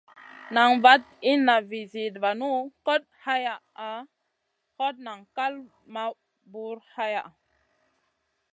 [0.53, 1.01] Nan vaɗ
[1.31, 2.47] inna vi zida vanu,
[2.85, 3.87] koɗoʼ hayaʼa,
[4.77, 5.53] hot nan kal
[5.93, 6.09] man
[6.51, 7.23] bur haya.